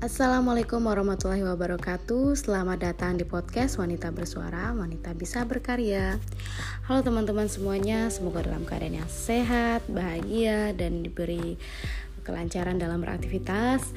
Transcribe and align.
Assalamualaikum 0.00 0.88
warahmatullahi 0.88 1.44
wabarakatuh. 1.44 2.32
Selamat 2.32 2.80
datang 2.80 3.20
di 3.20 3.28
podcast 3.28 3.76
Wanita 3.76 4.08
Bersuara 4.08 4.72
Wanita 4.72 5.12
Bisa 5.12 5.44
Berkarya. 5.44 6.16
Halo 6.88 7.04
teman-teman 7.04 7.52
semuanya 7.52 8.08
Semoga 8.08 8.40
dalam 8.40 8.64
keadaan 8.64 9.04
yang 9.04 9.10
sehat, 9.12 9.84
bahagia 9.92 10.72
Dan 10.72 11.04
diberi 11.04 11.60
kelancaran 12.24 12.80
dalam 12.80 13.04
beraktivitas. 13.04 13.92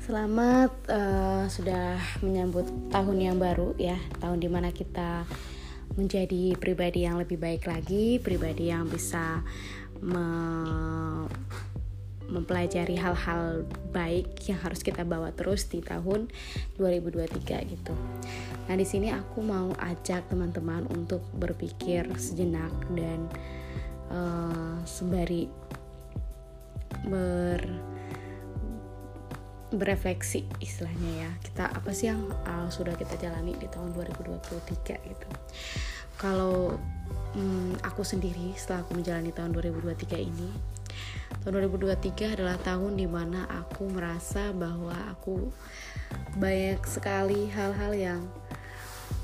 Selamat 0.00 0.72
uh, 0.88 1.44
sudah 1.52 2.00
menyambut 2.24 2.64
tahun 2.88 3.20
yang 3.20 3.36
baru 3.36 3.76
ya 3.76 4.00
Tahun 4.24 4.40
di 4.40 4.48
mana 4.48 4.72
kita 4.72 5.28
menjadi 6.00 6.56
pribadi 6.56 7.04
yang 7.04 7.20
lebih 7.20 7.36
baik 7.36 7.68
lagi 7.68 8.16
Pribadi 8.24 8.72
yang 8.72 8.88
bisa 8.88 9.44
mempelajari 12.32 12.96
hal-hal 12.96 13.68
baik 13.92 14.32
yang 14.48 14.56
harus 14.64 14.80
kita 14.80 15.04
bawa 15.04 15.28
terus 15.36 15.68
di 15.68 15.84
tahun 15.84 16.32
2023 16.80 17.68
gitu. 17.68 17.94
Nah, 18.66 18.74
di 18.74 18.86
sini 18.88 19.12
aku 19.12 19.44
mau 19.44 19.68
ajak 19.76 20.32
teman-teman 20.32 20.88
untuk 20.88 21.20
berpikir 21.36 22.08
sejenak 22.16 22.72
dan 22.96 23.28
uh, 24.08 24.80
sembari 24.88 25.52
ber 27.04 27.60
berefleksi 29.72 30.44
istilahnya 30.60 31.24
ya 31.24 31.30
kita 31.40 31.64
apa 31.72 31.96
sih 31.96 32.12
yang 32.12 32.28
uh, 32.44 32.68
sudah 32.68 32.92
kita 32.92 33.16
jalani 33.16 33.56
di 33.56 33.64
tahun 33.72 33.96
2023 33.96 34.68
gitu 34.84 35.28
kalau 36.20 36.76
um, 37.32 37.72
aku 37.80 38.04
sendiri 38.04 38.52
setelah 38.52 38.84
aku 38.84 39.00
menjalani 39.00 39.32
tahun 39.32 39.56
2023 39.56 40.28
ini 40.28 40.48
tahun 41.42 41.66
2023 41.66 42.38
adalah 42.38 42.56
tahun 42.60 42.94
di 42.94 43.08
mana 43.10 43.50
aku 43.50 43.90
merasa 43.90 44.54
bahwa 44.54 44.94
aku 45.10 45.50
banyak 46.38 46.78
sekali 46.86 47.50
hal-hal 47.50 47.92
yang 47.96 48.22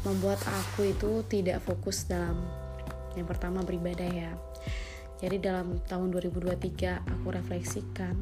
membuat 0.03 0.43
aku 0.47 0.91
itu 0.91 1.23
tidak 1.31 1.63
fokus 1.63 2.11
dalam 2.11 2.39
yang 3.15 3.27
pertama 3.27 3.63
beribadah 3.63 4.09
ya. 4.09 4.33
Jadi 5.19 5.43
dalam 5.43 5.83
tahun 5.87 6.15
2023 6.15 7.07
aku 7.07 7.27
refleksikan 7.35 8.15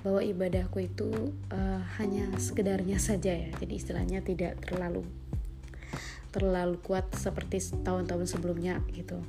bahwa 0.00 0.24
ibadahku 0.24 0.80
itu 0.80 1.08
uh, 1.52 1.80
hanya 2.00 2.28
sekedarnya 2.40 2.96
saja 2.96 3.32
ya. 3.32 3.50
Jadi 3.60 3.72
istilahnya 3.76 4.24
tidak 4.24 4.60
terlalu 4.64 5.04
terlalu 6.34 6.82
kuat 6.82 7.14
seperti 7.14 7.62
tahun-tahun 7.86 8.26
sebelumnya 8.26 8.82
gitu 8.90 9.22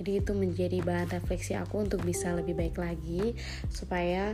jadi 0.00 0.24
itu 0.24 0.32
menjadi 0.32 0.80
bahan 0.80 1.12
refleksi 1.12 1.52
aku 1.52 1.84
untuk 1.84 2.00
bisa 2.00 2.32
lebih 2.32 2.56
baik 2.56 2.80
lagi 2.80 3.36
supaya 3.68 4.32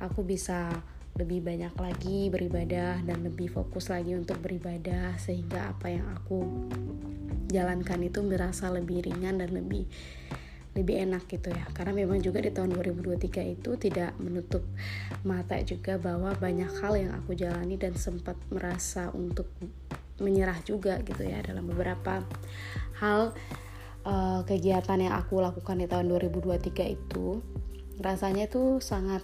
aku 0.00 0.24
bisa 0.24 0.72
lebih 1.20 1.44
banyak 1.44 1.76
lagi 1.76 2.32
beribadah 2.32 3.04
dan 3.04 3.20
lebih 3.20 3.52
fokus 3.52 3.92
lagi 3.92 4.16
untuk 4.16 4.40
beribadah 4.40 5.20
sehingga 5.20 5.76
apa 5.76 5.92
yang 5.92 6.08
aku 6.16 6.48
jalankan 7.52 8.00
itu 8.00 8.24
merasa 8.24 8.72
lebih 8.72 9.04
ringan 9.04 9.44
dan 9.44 9.52
lebih 9.52 9.84
lebih 10.72 11.04
enak 11.04 11.28
gitu 11.28 11.52
ya. 11.52 11.68
Karena 11.76 11.92
memang 11.92 12.24
juga 12.24 12.40
di 12.40 12.48
tahun 12.48 12.72
2023 12.72 13.44
itu 13.44 13.76
tidak 13.76 14.16
menutup 14.16 14.64
mata 15.20 15.60
juga 15.60 16.00
bahwa 16.00 16.32
banyak 16.32 16.72
hal 16.80 16.96
yang 16.96 17.12
aku 17.12 17.36
jalani 17.36 17.76
dan 17.76 17.92
sempat 17.92 18.40
merasa 18.48 19.12
untuk 19.12 19.52
menyerah 20.16 20.56
juga 20.64 20.96
gitu 21.04 21.28
ya 21.28 21.44
dalam 21.44 21.68
beberapa 21.68 22.24
hal 23.04 23.36
uh, 24.06 24.40
kegiatan 24.46 24.98
yang 24.98 25.14
aku 25.14 25.42
lakukan 25.42 25.78
di 25.78 25.86
tahun 25.86 26.10
2023 26.10 26.96
itu 26.96 27.42
rasanya 28.02 28.50
itu 28.50 28.82
sangat 28.82 29.22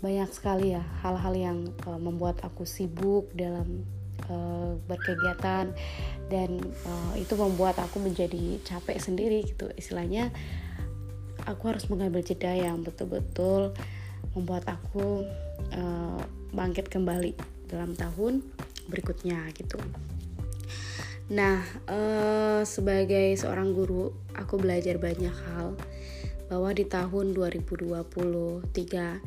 banyak 0.00 0.30
sekali 0.32 0.72
ya 0.72 0.84
hal-hal 1.04 1.34
yang 1.36 1.58
uh, 1.84 2.00
membuat 2.00 2.40
aku 2.40 2.64
sibuk 2.64 3.28
dalam 3.36 3.84
uh, 4.32 4.76
berkegiatan 4.88 5.72
dan 6.32 6.50
uh, 6.86 7.14
itu 7.18 7.36
membuat 7.36 7.76
aku 7.82 8.00
menjadi 8.00 8.62
capek 8.64 8.96
sendiri 8.96 9.44
gitu 9.44 9.68
istilahnya 9.76 10.32
aku 11.44 11.72
harus 11.72 11.88
mengambil 11.88 12.20
jeda 12.24 12.52
yang 12.52 12.80
betul-betul 12.84 13.72
membuat 14.36 14.64
aku 14.68 15.24
uh, 15.74 16.20
bangkit 16.54 16.88
kembali 16.88 17.34
dalam 17.70 17.94
tahun 17.94 18.42
berikutnya 18.90 19.46
gitu. 19.54 19.78
Nah, 21.30 21.62
uh, 21.86 22.66
sebagai 22.66 23.38
seorang 23.38 23.70
guru, 23.70 24.10
aku 24.34 24.58
belajar 24.58 24.98
banyak 24.98 25.30
hal 25.30 25.78
bahwa 26.50 26.74
di 26.74 26.82
tahun 26.90 27.30
2023 27.38 27.86
uh, 27.86 28.02
eh, 28.66 29.18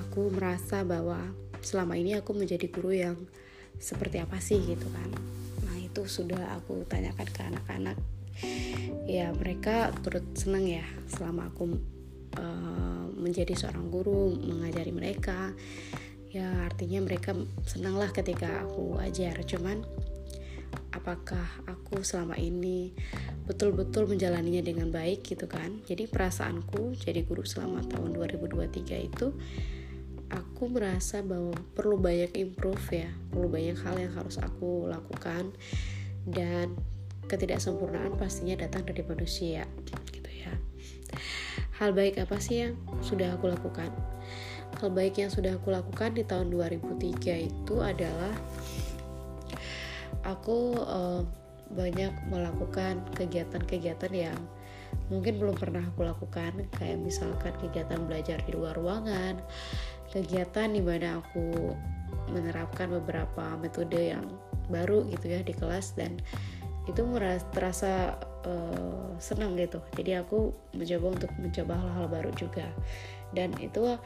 aku 0.00 0.32
merasa 0.32 0.80
bahwa 0.80 1.20
selama 1.60 2.00
ini 2.00 2.16
aku 2.16 2.32
menjadi 2.32 2.72
guru 2.72 2.96
yang 2.96 3.20
seperti 3.76 4.24
apa 4.24 4.40
sih 4.40 4.56
gitu 4.64 4.88
kan. 4.88 5.12
Nah, 5.68 5.76
itu 5.76 6.08
sudah 6.08 6.56
aku 6.56 6.88
tanyakan 6.88 7.28
ke 7.28 7.40
anak-anak. 7.52 8.00
Ya, 9.04 9.28
mereka 9.36 9.92
turut 10.00 10.24
senang 10.32 10.64
ya 10.64 10.88
selama 11.12 11.52
aku 11.52 11.76
uh, 12.40 13.12
menjadi 13.12 13.52
seorang 13.52 13.92
guru, 13.92 14.32
mengajari 14.40 14.88
mereka. 14.88 15.52
Ya, 16.32 16.64
artinya 16.64 17.04
mereka 17.04 17.36
senanglah 17.68 18.08
ketika 18.08 18.64
aku 18.64 18.96
ajar. 19.04 19.44
Cuman 19.44 19.84
apakah 21.04 21.44
aku 21.68 22.00
selama 22.00 22.32
ini 22.40 22.96
betul-betul 23.44 24.08
menjalaninya 24.08 24.64
dengan 24.64 24.88
baik 24.88 25.20
gitu 25.20 25.44
kan. 25.44 25.84
Jadi 25.84 26.08
perasaanku 26.08 26.96
jadi 26.96 27.28
guru 27.28 27.44
selama 27.44 27.84
tahun 27.84 28.16
2023 28.16 29.12
itu 29.12 29.36
aku 30.32 30.64
merasa 30.72 31.20
bahwa 31.20 31.52
perlu 31.76 32.00
banyak 32.00 32.32
improve 32.40 33.04
ya 33.04 33.12
perlu 33.28 33.52
banyak 33.52 33.76
hal 33.84 34.00
yang 34.00 34.16
harus 34.16 34.40
aku 34.40 34.88
lakukan 34.88 35.52
dan 36.24 36.72
ketidaksempurnaan 37.28 38.16
pastinya 38.16 38.64
datang 38.64 38.88
dari 38.88 39.04
manusia 39.04 39.68
gitu 40.08 40.30
ya. 40.32 40.56
Hal 41.76 41.92
baik 41.92 42.16
apa 42.16 42.40
sih 42.40 42.64
yang 42.64 42.80
sudah 43.04 43.36
aku 43.36 43.52
lakukan? 43.52 43.92
Hal 44.80 44.88
baik 44.88 45.20
yang 45.20 45.28
sudah 45.28 45.60
aku 45.60 45.68
lakukan 45.68 46.16
di 46.16 46.24
tahun 46.24 46.48
2003 46.48 47.44
itu 47.44 47.74
adalah 47.84 48.32
aku 50.24 50.76
uh, 50.80 51.22
banyak 51.72 52.12
melakukan 52.28 53.00
kegiatan-kegiatan 53.16 54.12
yang 54.12 54.40
mungkin 55.08 55.40
belum 55.40 55.56
pernah 55.56 55.84
aku 55.84 56.04
lakukan. 56.04 56.66
Kayak 56.76 56.98
misalkan 57.00 57.52
kegiatan 57.60 58.04
belajar 58.04 58.40
di 58.44 58.52
luar 58.52 58.76
ruangan 58.76 59.40
kegiatan 60.14 60.70
di 60.70 60.78
mana 60.78 61.18
aku 61.18 61.74
menerapkan 62.30 62.86
beberapa 62.86 63.58
metode 63.58 64.14
yang 64.14 64.30
baru 64.70 65.02
gitu 65.10 65.26
ya 65.34 65.42
di 65.42 65.52
kelas 65.52 65.98
dan 65.98 66.22
itu 66.86 67.02
merasa 67.02 67.44
terasa 67.50 67.92
uh, 68.46 69.10
senang 69.18 69.58
gitu. 69.58 69.82
Jadi 69.98 70.20
aku 70.20 70.54
mencoba 70.76 71.06
untuk 71.18 71.30
mencoba 71.42 71.74
hal-hal 71.74 72.06
baru 72.06 72.30
juga. 72.38 72.68
Dan 73.34 73.56
itu 73.58 73.98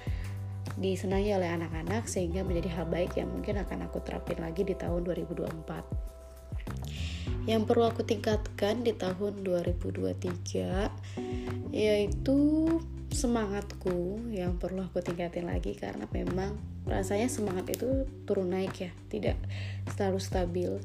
disenangi 0.79 1.35
oleh 1.35 1.51
anak-anak 1.51 2.07
sehingga 2.07 2.47
menjadi 2.47 2.71
hal 2.79 2.87
baik 2.87 3.19
yang 3.19 3.27
mungkin 3.33 3.59
akan 3.59 3.91
aku 3.91 3.99
terapin 4.07 4.39
lagi 4.39 4.63
di 4.63 4.79
tahun 4.79 5.03
2024 5.07 6.09
yang 7.49 7.65
perlu 7.65 7.89
aku 7.89 8.05
tingkatkan 8.05 8.85
di 8.85 8.93
tahun 8.93 9.41
2023 9.41 11.73
yaitu 11.73 12.39
semangatku 13.09 14.21
yang 14.29 14.61
perlu 14.61 14.85
aku 14.85 15.01
tingkatin 15.01 15.49
lagi 15.49 15.73
karena 15.73 16.05
memang 16.13 16.61
rasanya 16.85 17.33
semangat 17.33 17.73
itu 17.73 18.05
turun 18.29 18.53
naik 18.53 18.77
ya 18.77 18.93
tidak 19.09 19.41
selalu 19.97 20.21
stabil. 20.21 20.77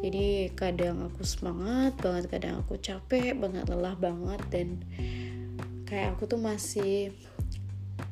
Jadi 0.00 0.48
kadang 0.56 1.12
aku 1.12 1.20
semangat 1.20 2.00
banget 2.00 2.32
kadang 2.32 2.64
aku 2.64 2.80
capek 2.80 3.36
banget 3.36 3.68
lelah 3.68 3.92
banget 4.00 4.40
dan 4.48 4.80
kayak 5.84 6.16
aku 6.16 6.24
tuh 6.24 6.40
masih 6.40 7.12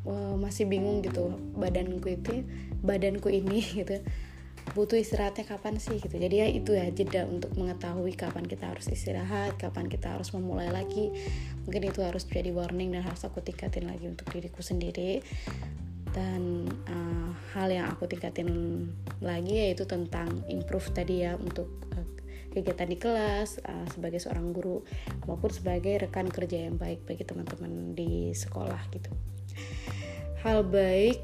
uh, 0.08 0.34
masih 0.40 0.64
bingung 0.64 1.04
gitu 1.04 1.36
badanku 1.54 2.08
itu 2.08 2.42
badanku 2.80 3.28
ini 3.28 3.60
gitu 3.84 4.00
butuh 4.72 5.00
istirahatnya 5.00 5.48
kapan 5.48 5.80
sih 5.80 5.96
gitu. 5.96 6.12
Jadi 6.16 6.34
ya 6.44 6.46
itu 6.48 6.76
ya 6.76 6.88
jeda 6.92 7.24
untuk 7.24 7.54
mengetahui 7.56 8.12
kapan 8.16 8.44
kita 8.44 8.68
harus 8.68 8.88
istirahat 8.90 9.56
kapan 9.56 9.88
kita 9.88 10.12
harus 10.12 10.32
memulai 10.36 10.68
lagi. 10.68 11.12
Mungkin 11.64 11.88
itu 11.88 12.00
harus 12.04 12.28
jadi 12.28 12.52
warning 12.52 12.92
dan 12.92 13.04
harus 13.04 13.22
aku 13.24 13.40
tingkatin 13.40 13.88
lagi 13.88 14.08
untuk 14.08 14.28
diriku 14.32 14.60
sendiri. 14.60 15.24
Dan 16.12 16.66
uh, 16.88 17.30
hal 17.54 17.68
yang 17.68 17.86
aku 17.92 18.08
tingkatin 18.08 18.48
lagi 19.20 19.68
yaitu 19.68 19.84
tentang 19.84 20.28
improve 20.48 20.88
tadi 20.96 21.24
ya 21.24 21.36
untuk 21.36 21.68
uh, 21.94 22.06
kegiatan 22.52 22.88
di 22.88 22.96
kelas 22.96 23.60
uh, 23.62 23.86
sebagai 23.92 24.18
seorang 24.18 24.50
guru 24.56 24.82
maupun 25.28 25.52
sebagai 25.52 26.08
rekan 26.08 26.26
kerja 26.32 26.66
yang 26.66 26.80
baik 26.80 27.04
bagi 27.04 27.22
teman-teman 27.28 27.92
di 27.92 28.32
sekolah 28.32 28.88
gitu 28.88 29.12
hal 30.42 30.62
baik 30.62 31.18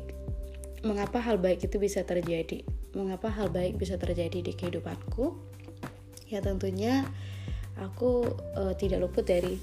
mengapa 0.85 1.19
hal 1.19 1.41
baik 1.41 1.65
itu 1.65 1.81
bisa 1.81 2.05
terjadi? 2.05 2.63
Mengapa 2.95 3.33
hal 3.33 3.51
baik 3.51 3.81
bisa 3.81 3.97
terjadi 3.97 4.45
di 4.45 4.53
kehidupanku? 4.53 5.35
Ya 6.29 6.45
tentunya 6.45 7.09
aku 7.81 8.29
uh, 8.55 8.75
tidak 8.77 9.03
luput 9.03 9.27
dari 9.27 9.59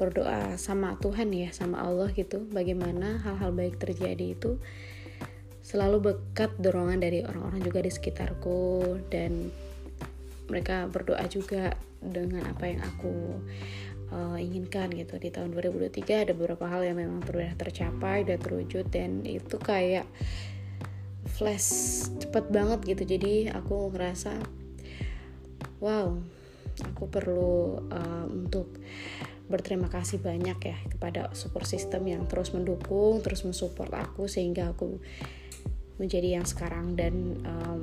berdoa 0.00 0.56
sama 0.56 0.96
Tuhan 1.02 1.34
ya 1.34 1.50
sama 1.52 1.82
Allah 1.82 2.08
gitu. 2.14 2.46
Bagaimana 2.48 3.20
hal-hal 3.20 3.52
baik 3.52 3.76
terjadi 3.76 4.38
itu 4.38 4.56
selalu 5.62 6.12
bekat 6.12 6.54
dorongan 6.58 6.98
dari 7.02 7.22
orang-orang 7.26 7.60
juga 7.60 7.82
di 7.82 7.90
sekitarku. 7.90 9.02
Dan 9.10 9.50
mereka 10.48 10.86
berdoa 10.90 11.22
juga 11.28 11.74
dengan 12.02 12.50
apa 12.50 12.66
yang 12.66 12.82
aku 12.82 13.40
uh, 14.12 14.36
inginkan 14.36 14.92
gitu. 14.92 15.16
Di 15.16 15.32
tahun 15.32 15.56
2023 15.56 16.28
ada 16.28 16.32
beberapa 16.36 16.68
hal 16.68 16.84
yang 16.84 17.00
memang 17.00 17.24
sudah 17.24 17.56
tercapai 17.56 18.28
dan 18.28 18.38
terwujud 18.38 18.86
dan 18.92 19.24
itu 19.24 19.56
kayak 19.56 20.04
flash 21.32 22.06
cepet 22.20 22.52
banget 22.52 22.84
gitu. 22.84 23.16
Jadi 23.16 23.48
aku 23.48 23.90
ngerasa 23.90 24.36
wow 25.80 26.14
aku 26.80 27.04
perlu 27.08 27.84
uh, 27.90 28.26
untuk 28.28 28.78
berterima 29.50 29.92
kasih 29.92 30.22
banyak 30.22 30.56
ya 30.64 30.78
kepada 30.88 31.28
support 31.36 31.68
system 31.68 32.08
yang 32.08 32.24
terus 32.24 32.56
mendukung 32.56 33.20
terus 33.20 33.44
mensupport 33.44 34.08
aku 34.08 34.24
sehingga 34.24 34.72
aku 34.72 35.00
menjadi 35.96 36.40
yang 36.40 36.46
sekarang. 36.46 36.94
Dan 36.94 37.40
um, 37.44 37.80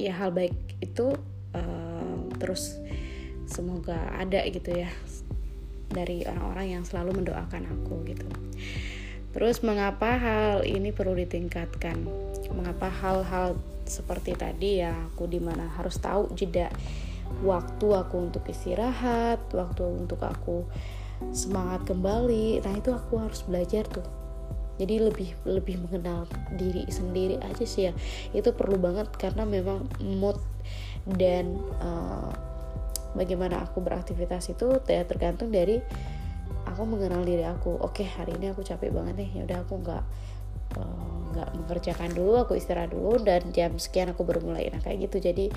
ya 0.00 0.14
hal 0.16 0.34
baik 0.34 0.54
itu 0.82 1.14
uh, 1.54 2.18
terus 2.38 2.80
semoga 3.52 4.00
ada 4.16 4.40
gitu 4.48 4.72
ya 4.72 4.88
dari 5.92 6.24
orang-orang 6.24 6.80
yang 6.80 6.84
selalu 6.88 7.20
mendoakan 7.20 7.68
aku 7.68 8.00
gitu. 8.08 8.24
Terus 9.32 9.60
mengapa 9.64 10.16
hal 10.16 10.64
ini 10.64 10.92
perlu 10.92 11.16
ditingkatkan? 11.16 12.04
Mengapa 12.52 12.88
hal-hal 12.88 13.56
seperti 13.84 14.32
tadi 14.36 14.80
ya 14.80 14.92
aku 15.12 15.28
di 15.28 15.40
mana 15.40 15.68
harus 15.68 16.00
tahu 16.00 16.32
jeda 16.32 16.72
waktu 17.44 17.86
aku 17.92 18.28
untuk 18.28 18.44
istirahat 18.48 19.40
waktu 19.52 19.84
untuk 19.84 20.20
aku 20.20 20.64
semangat 21.32 21.88
kembali. 21.88 22.60
Nah 22.60 22.72
itu 22.76 22.92
aku 22.92 23.20
harus 23.20 23.40
belajar 23.44 23.88
tuh. 23.88 24.04
Jadi 24.80 25.00
lebih 25.00 25.30
lebih 25.44 25.80
mengenal 25.84 26.28
diri 26.56 26.88
sendiri 26.88 27.40
aja 27.40 27.64
sih 27.64 27.88
ya. 27.88 27.92
Itu 28.36 28.52
perlu 28.52 28.76
banget 28.80 29.12
karena 29.16 29.48
memang 29.48 29.88
mood 30.00 30.40
dan 31.08 31.56
uh, 31.80 32.51
bagaimana 33.12 33.64
aku 33.64 33.84
beraktivitas 33.84 34.52
itu 34.52 34.80
ya 34.88 35.04
tergantung 35.04 35.52
dari 35.52 35.80
aku 36.68 36.82
mengenal 36.88 37.22
diri 37.22 37.44
aku. 37.44 37.76
Oke 37.80 38.06
hari 38.06 38.36
ini 38.38 38.52
aku 38.52 38.64
capek 38.64 38.92
banget 38.92 39.14
nih. 39.20 39.30
Ya 39.36 39.42
udah 39.48 39.58
aku 39.64 39.74
nggak 39.82 40.04
eh, 40.78 41.16
nggak 41.32 41.48
uh, 41.48 41.54
mengerjakan 41.64 42.10
dulu 42.12 42.32
aku 42.44 42.52
istirahat 42.56 42.92
dulu 42.92 43.20
dan 43.20 43.44
jam 43.52 43.76
sekian 43.76 44.12
aku 44.12 44.24
baru 44.24 44.40
mulai. 44.44 44.72
Nah 44.72 44.80
kayak 44.80 45.10
gitu. 45.10 45.32
Jadi 45.32 45.52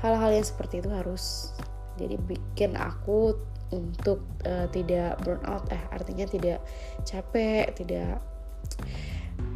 hal-hal 0.00 0.30
yang 0.32 0.46
seperti 0.46 0.80
itu 0.80 0.90
harus 0.90 1.52
jadi 2.00 2.16
bikin 2.16 2.80
aku 2.80 3.36
untuk 3.70 4.24
uh, 4.48 4.66
tidak 4.72 5.20
burn 5.22 5.42
out. 5.44 5.68
Eh 5.68 5.82
artinya 5.92 6.24
tidak 6.24 6.64
capek 7.04 7.70
tidak 7.76 8.22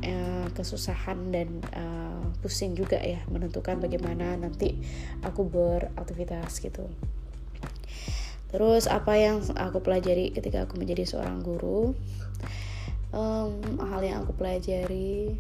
uh, 0.05 0.47
kesusahan 0.53 1.33
dan 1.33 1.65
uh, 1.73 2.21
pusing 2.45 2.77
juga 2.77 3.01
ya 3.01 3.25
menentukan 3.33 3.81
bagaimana 3.81 4.37
nanti 4.37 4.77
aku 5.25 5.49
beraktivitas 5.49 6.61
gitu 6.61 6.85
Terus 8.55 8.87
apa 8.87 9.19
yang 9.19 9.43
aku 9.59 9.83
pelajari 9.83 10.31
ketika 10.31 10.63
aku 10.63 10.79
menjadi 10.79 11.03
seorang 11.03 11.43
guru? 11.43 11.91
Um, 13.11 13.59
hal 13.83 13.99
yang 14.07 14.23
aku 14.23 14.31
pelajari 14.31 15.35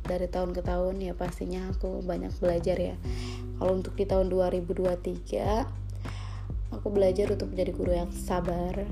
dari 0.00 0.26
tahun 0.32 0.56
ke 0.56 0.64
tahun 0.64 1.04
ya 1.04 1.12
pastinya 1.12 1.68
aku 1.68 2.00
banyak 2.00 2.32
belajar 2.40 2.80
ya. 2.80 2.96
Kalau 3.60 3.76
untuk 3.76 3.92
di 3.92 4.08
tahun 4.08 4.32
2023 4.32 6.80
aku 6.80 6.88
belajar 6.88 7.28
untuk 7.28 7.52
menjadi 7.52 7.76
guru 7.76 7.92
yang 7.92 8.08
sabar, 8.08 8.88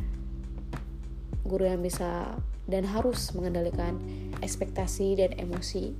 guru 1.48 1.64
yang 1.64 1.80
bisa 1.80 2.36
dan 2.64 2.88
harus 2.88 3.32
mengendalikan 3.36 4.00
ekspektasi 4.40 5.20
dan 5.20 5.36
emosi. 5.36 5.92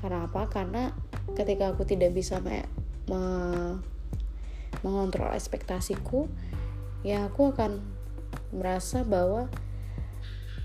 Karena 0.00 0.26
apa? 0.26 0.48
Karena 0.48 0.90
ketika 1.36 1.72
aku 1.72 1.84
tidak 1.84 2.16
bisa 2.16 2.40
me, 2.40 2.64
me 3.08 3.22
mengontrol 4.82 5.32
ekspektasiku, 5.32 6.28
ya 7.06 7.28
aku 7.28 7.56
akan 7.56 7.80
merasa 8.52 9.02
bahwa 9.06 9.48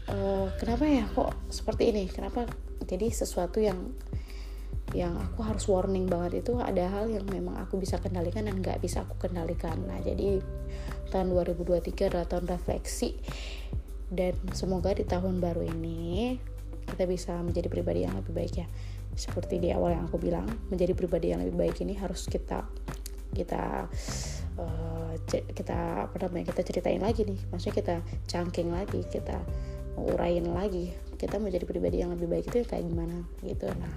uh, 0.10 0.48
kenapa 0.57 0.86
ya 0.86 1.06
kok 1.10 1.33
seperti 1.50 1.94
ini 1.94 2.10
kenapa 2.10 2.45
jadi 2.86 3.10
sesuatu 3.13 3.62
yang 3.62 3.94
yang 4.98 5.13
aku 5.22 5.45
harus 5.45 5.69
warning 5.69 6.10
banget 6.10 6.42
itu 6.42 6.57
ada 6.57 6.89
hal 6.89 7.06
yang 7.13 7.22
memang 7.30 7.62
aku 7.62 7.77
bisa 7.77 8.01
kendalikan 8.01 8.50
dan 8.50 8.57
nggak 8.57 8.81
bisa 8.81 9.06
aku 9.06 9.22
kendalikan 9.22 9.77
nah 9.86 10.01
jadi 10.01 10.42
tahun 11.13 11.30
2023 11.33 12.10
adalah 12.10 12.25
tahun 12.25 12.50
refleksi 12.50 13.13
dan 14.09 14.33
semoga 14.57 14.94
di 14.94 15.06
tahun 15.06 15.38
baru 15.38 15.65
ini 15.69 16.41
kita 16.89 17.06
bisa 17.06 17.38
menjadi 17.45 17.69
pribadi 17.69 18.06
yang 18.09 18.17
lebih 18.17 18.33
baik 18.33 18.53
ya. 18.65 18.67
Seperti 19.13 19.61
di 19.61 19.69
awal 19.69 19.97
yang 19.97 20.09
aku 20.09 20.17
bilang 20.17 20.50
menjadi 20.73 20.97
pribadi 20.97 21.29
yang 21.29 21.45
lebih 21.45 21.57
baik 21.57 21.77
ini 21.85 21.94
harus 21.94 22.25
kita 22.25 22.65
kita 23.29 23.85
uh, 24.57 25.13
kita 25.29 26.09
apa 26.09 26.15
namanya 26.25 26.50
kita 26.50 26.65
ceritain 26.65 27.01
lagi 27.01 27.29
nih. 27.29 27.38
Maksudnya 27.53 27.75
kita 27.77 27.95
cangking 28.25 28.73
lagi 28.73 29.06
kita 29.06 29.38
urain 30.01 30.45
lagi. 30.50 30.89
Kita 31.19 31.38
menjadi 31.38 31.69
pribadi 31.69 32.01
yang 32.01 32.09
lebih 32.15 32.25
baik 32.25 32.50
itu 32.50 32.65
kayak 32.65 32.89
gimana 32.89 33.21
gitu. 33.45 33.69
Nah 33.69 33.94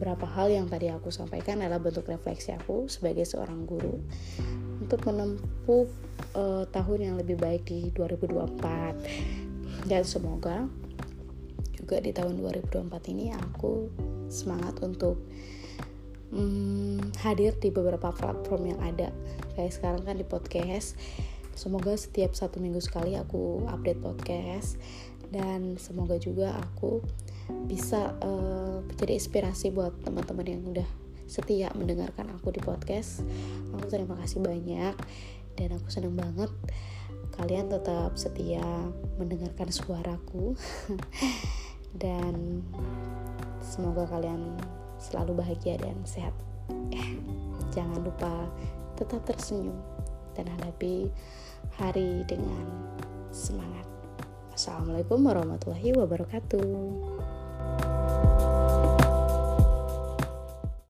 berapa 0.00 0.24
hal 0.24 0.48
yang 0.48 0.64
tadi 0.64 0.88
aku 0.88 1.12
sampaikan 1.12 1.60
adalah 1.60 1.76
bentuk 1.76 2.08
refleksi 2.08 2.56
aku 2.56 2.88
sebagai 2.88 3.28
seorang 3.28 3.68
guru 3.68 4.00
untuk 4.80 5.04
menempuh 5.06 5.86
uh, 6.34 6.64
tahun 6.72 6.98
yang 6.98 7.14
lebih 7.20 7.36
baik 7.36 7.68
di 7.68 7.92
2024 7.92 9.88
dan 9.88 10.02
semoga 10.04 10.66
juga 11.76 12.00
di 12.00 12.12
tahun 12.12 12.36
2024 12.40 13.12
ini 13.12 13.32
aku 13.32 13.88
semangat 14.30 14.78
untuk 14.84 15.18
hmm, 16.30 17.18
hadir 17.26 17.58
di 17.58 17.74
beberapa 17.74 18.14
platform 18.14 18.76
yang 18.76 18.80
ada. 18.80 19.10
Kayak 19.58 19.72
sekarang 19.74 20.02
kan 20.06 20.16
di 20.16 20.26
podcast. 20.26 20.94
Semoga 21.58 21.92
setiap 21.98 22.32
satu 22.32 22.62
minggu 22.62 22.78
sekali 22.80 23.18
aku 23.18 23.66
update 23.68 24.00
podcast. 24.00 24.78
Dan 25.30 25.78
semoga 25.78 26.18
juga 26.18 26.58
aku 26.58 27.02
bisa 27.66 28.14
uh, 28.22 28.82
menjadi 28.86 29.18
inspirasi 29.18 29.74
buat 29.74 29.94
teman-teman 30.02 30.46
yang 30.46 30.62
udah 30.66 30.88
setia 31.30 31.70
mendengarkan 31.78 32.26
aku 32.34 32.50
di 32.50 32.58
podcast 32.58 33.22
aku 33.70 33.86
terima 33.86 34.18
kasih 34.18 34.42
banyak 34.42 34.98
dan 35.54 35.68
aku 35.78 35.86
senang 35.86 36.18
banget 36.18 36.50
kalian 37.38 37.70
tetap 37.70 38.18
setia 38.18 38.66
mendengarkan 39.16 39.70
suaraku 39.70 40.58
dan 42.02 42.66
semoga 43.62 44.06
kalian 44.10 44.58
selalu 45.00 45.40
bahagia 45.40 45.80
dan 45.80 45.96
sehat. 46.04 46.36
Eh, 46.92 47.16
jangan 47.72 48.04
lupa 48.04 48.46
tetap 49.00 49.24
tersenyum 49.24 49.74
dan 50.36 50.46
hadapi 50.58 51.08
hari 51.80 52.22
dengan 52.28 52.94
semangat. 53.32 53.88
Assalamualaikum 54.52 55.24
warahmatullahi 55.24 55.96
wabarakatuh. 55.96 57.39